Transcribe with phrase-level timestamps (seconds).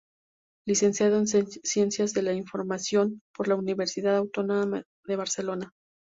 [0.65, 5.75] Licenciado en Ciencias de la Información por la Universidad Autónoma de Barcelona.